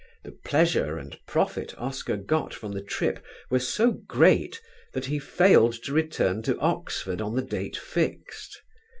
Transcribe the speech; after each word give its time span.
The 0.23 0.31
pleasure 0.31 0.97
and 0.97 1.15
profit 1.27 1.75
Oscar 1.77 2.17
got 2.17 2.55
from 2.55 2.71
the 2.71 2.81
trip 2.81 3.23
were 3.51 3.59
so 3.59 3.91
great 3.91 4.59
that 4.93 5.05
he 5.05 5.19
failed 5.19 5.73
to 5.83 5.93
return 5.93 6.41
to 6.41 6.57
Oxford 6.57 7.21
on 7.21 7.35
the 7.35 7.43
date 7.43 7.77
fixed. 7.77 8.63